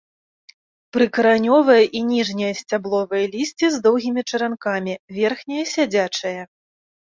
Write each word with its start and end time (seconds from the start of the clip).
Прыкаранёвае 0.95 1.83
і 1.99 2.01
ніжняе 2.11 2.49
сцябловае 2.63 3.23
лісце 3.37 3.65
з 3.75 3.83
доўгімі 3.85 4.21
чаранкамі, 4.29 4.99
верхняе 5.21 5.65
сядзячае. 5.77 6.37